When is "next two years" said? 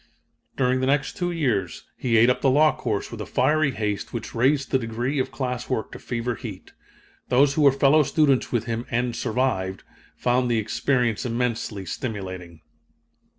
0.87-1.83